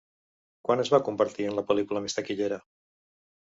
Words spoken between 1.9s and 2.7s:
més taquillera?